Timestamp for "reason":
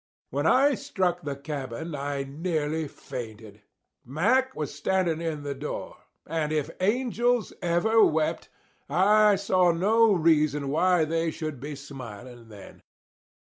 10.11-10.69